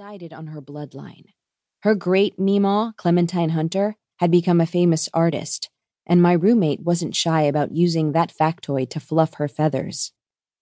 [0.00, 1.26] resided on her bloodline.
[1.82, 5.68] Her great Meemaw, Clementine Hunter, had become a famous artist,
[6.06, 10.12] and my roommate wasn't shy about using that factoid to fluff her feathers.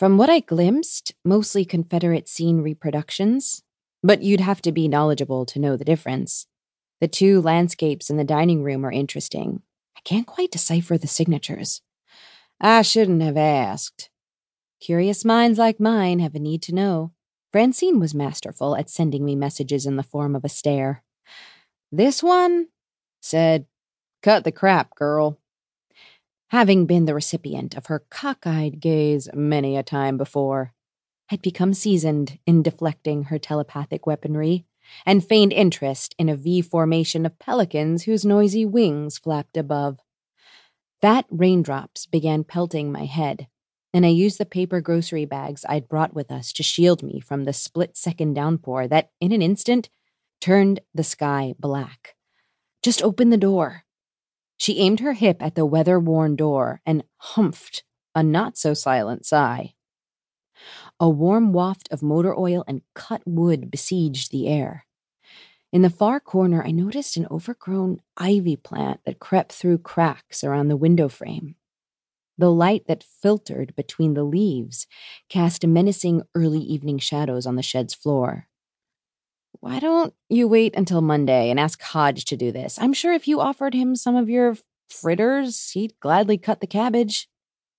[0.00, 3.62] From what I glimpsed, mostly Confederate scene reproductions,
[4.02, 6.48] but you'd have to be knowledgeable to know the difference.
[7.00, 9.62] The two landscapes in the dining room are interesting.
[9.96, 11.82] I can't quite decipher the signatures.
[12.60, 14.10] I shouldn't have asked.
[14.80, 17.12] Curious minds like mine have a need to know.
[17.52, 21.02] Francine was masterful at sending me messages in the form of a stare.
[21.90, 22.68] This one
[23.20, 23.66] said,
[24.22, 25.38] Cut the crap, girl.
[26.50, 30.72] Having been the recipient of her cockeyed gaze many a time before,
[31.28, 34.64] had become seasoned in deflecting her telepathic weaponry
[35.06, 40.00] and feigned interest in a V formation of pelicans whose noisy wings flapped above.
[41.00, 43.46] Fat raindrops began pelting my head,
[43.92, 47.44] and I used the paper grocery bags I'd brought with us to shield me from
[47.44, 49.88] the split second downpour that, in an instant,
[50.40, 52.14] turned the sky black.
[52.82, 53.84] Just open the door.
[54.56, 57.82] She aimed her hip at the weather worn door and humphed
[58.14, 59.74] a not so silent sigh.
[60.98, 64.86] A warm waft of motor oil and cut wood besieged the air.
[65.72, 70.68] In the far corner, I noticed an overgrown ivy plant that crept through cracks around
[70.68, 71.54] the window frame.
[72.40, 74.86] The light that filtered between the leaves
[75.28, 78.46] cast menacing early evening shadows on the shed's floor.
[79.60, 82.78] Why don't you wait until Monday and ask Hodge to do this?
[82.80, 84.56] I'm sure if you offered him some of your
[84.88, 87.28] fritters, he'd gladly cut the cabbage.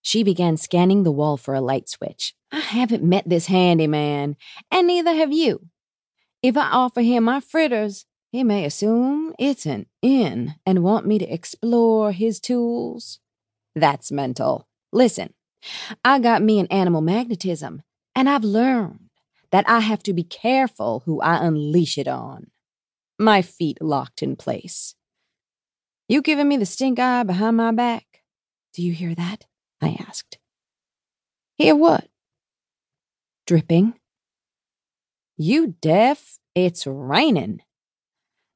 [0.04, 2.36] She began scanning the wall for a light switch.
[2.52, 4.36] I haven't met this handyman,
[4.70, 5.70] and neither have you.
[6.44, 11.18] If I offer him my fritters, he may assume it's an inn and want me
[11.18, 13.21] to explore his tools.
[13.76, 14.68] That's mental.
[14.92, 15.34] Listen,
[16.04, 17.84] I got me an animal magnetism,
[18.16, 19.10] and I've learned
[19.52, 22.48] that I have to be careful who I unleash it on.
[23.20, 24.96] My feet locked in place.
[26.08, 28.24] You giving me the stink eye behind my back?
[28.74, 29.46] Do you hear that?
[29.82, 30.38] I asked.
[31.58, 32.08] Hear what?
[33.46, 33.94] Dripping.
[35.38, 36.40] You deaf?
[36.56, 37.62] It's raining.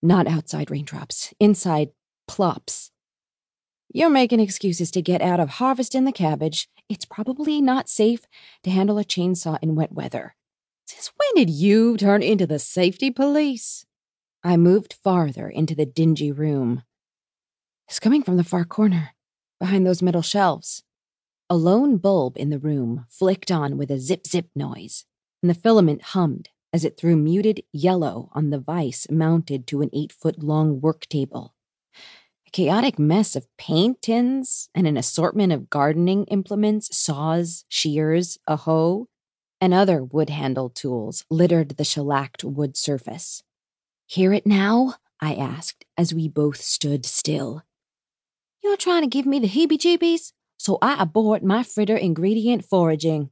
[0.01, 1.89] Not outside raindrops, inside
[2.27, 2.91] plops.
[3.95, 6.67] You're making excuses to get out of harvesting the cabbage.
[6.89, 8.25] It's probably not safe
[8.63, 10.35] to handle a chainsaw in wet weather.
[10.85, 13.85] Since when did you turn into the safety police?
[14.43, 16.83] I moved farther into the dingy room.
[17.87, 19.11] It's coming from the far corner,
[19.61, 20.83] behind those metal shelves.
[21.49, 25.05] A lone bulb in the room flicked on with a zip zip noise,
[25.41, 29.89] and the filament hummed as it threw muted yellow on the vise mounted to an
[29.93, 31.54] eight foot long work table.
[32.55, 39.09] Chaotic mess of paint tins and an assortment of gardening implements, saws, shears, a hoe,
[39.59, 43.43] and other wood handled tools littered the shellacked wood surface.
[44.05, 44.93] Hear it now?
[45.19, 47.63] I asked as we both stood still.
[48.63, 50.31] You're trying to give me the heebie jeebies?
[50.57, 53.31] So I abort my fritter ingredient foraging.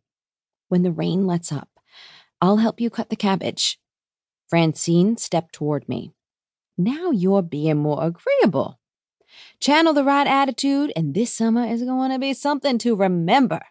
[0.67, 1.69] When the rain lets up,
[2.41, 3.79] I'll help you cut the cabbage.
[4.49, 6.11] Francine stepped toward me.
[6.77, 8.81] Now you're being more agreeable.
[9.59, 13.61] Channel the right attitude, and this summer is going to be something to remember.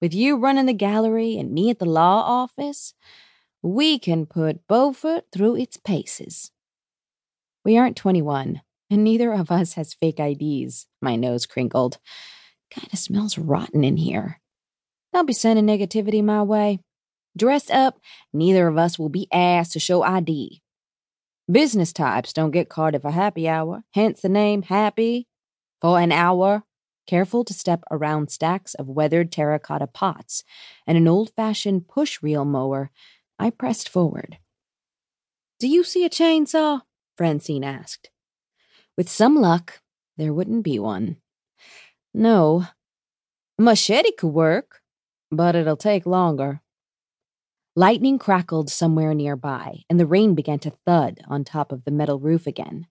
[0.00, 2.94] With you running the gallery and me at the law office,
[3.62, 6.50] we can put Beaufort through its paces.
[7.64, 8.60] We aren't 21,
[8.90, 10.86] and neither of us has fake IDs.
[11.00, 11.98] My nose crinkled.
[12.70, 14.40] Kinda smells rotten in here.
[15.12, 16.80] Don't be sending negativity my way.
[17.36, 17.98] Dressed up,
[18.32, 20.60] neither of us will be asked to show ID.
[21.50, 25.28] Business types don't get carded for happy hour, hence the name Happy
[25.80, 26.64] for an hour
[27.06, 30.44] careful to step around stacks of weathered terracotta pots
[30.86, 32.90] and an old fashioned push reel mower,
[33.38, 34.38] I pressed forward.
[35.58, 36.82] Do you see a chainsaw?
[37.16, 38.10] Francine asked.
[38.96, 39.80] With some luck,
[40.16, 41.16] there wouldn't be one.
[42.12, 42.66] No.
[43.58, 44.80] A machete could work,
[45.30, 46.60] but it'll take longer.
[47.76, 52.20] Lightning crackled somewhere nearby, and the rain began to thud on top of the metal
[52.20, 52.86] roof again.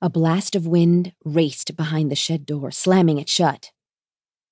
[0.00, 3.70] A blast of wind raced behind the shed door, slamming it shut.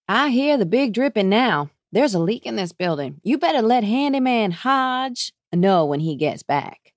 [0.09, 1.71] I hear the big dripping now.
[1.91, 3.19] There's a leak in this building.
[3.23, 6.93] You better let handyman Hodge know when he gets back.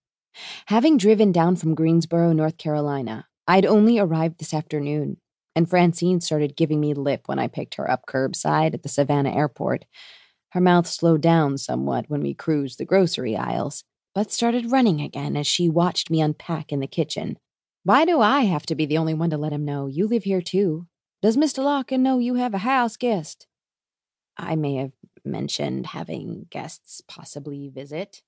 [0.65, 5.15] Having driven down from Greensboro, North Carolina, I'd only arrived this afternoon,
[5.55, 9.33] and Francine started giving me lip when I picked her up curbside at the Savannah
[9.33, 9.85] airport.
[10.55, 15.35] Her mouth slowed down somewhat when we cruised the grocery aisles, but started running again
[15.35, 17.37] as she watched me unpack in the kitchen.
[17.83, 19.87] Why do I have to be the only one to let him know?
[19.87, 20.87] You live here too.
[21.21, 21.61] Does Mr.
[21.61, 23.47] Larkin know you have a house guest?
[24.37, 24.93] I may have
[25.25, 28.21] mentioned having guests possibly visit.